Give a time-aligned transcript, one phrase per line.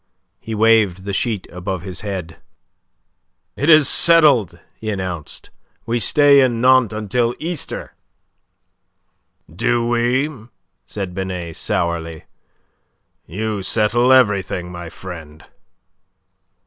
[0.39, 2.37] He waved the sheet above his head.
[3.55, 5.51] "It is settled," he announced,
[5.85, 7.93] "we stay in Nantes until Easter."
[9.55, 10.47] "Do we?"
[10.87, 12.23] said Binet, sourly.
[13.27, 15.45] "You settle everything, my friend."